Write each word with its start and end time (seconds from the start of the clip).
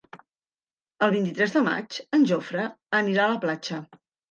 El 1.07 1.13
vint-i-tres 1.15 1.53
de 1.59 1.63
maig 1.67 1.99
en 2.19 2.27
Jofre 2.33 2.67
anirà 3.03 3.29
a 3.29 3.31
la 3.37 3.41
platja. 3.47 3.83